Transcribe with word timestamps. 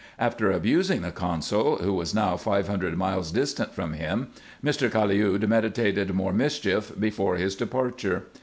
After 0.17 0.49
abusing 0.51 1.03
the 1.03 1.11
consul, 1.11 1.75
who 1.75 1.93
was 1.93 2.15
now 2.15 2.35
five 2.35 2.67
hundred 2.67 2.97
miles 2.97 3.31
distant 3.31 3.71
from 3.75 3.93
him, 3.93 4.29
Mr. 4.65 4.89
Caliud 4.89 5.47
meditated 5.47 6.11
more 6.15 6.33
mischief 6.33 6.91
before 6.99 7.37
liis 7.37 7.55
departure. 7.55 8.23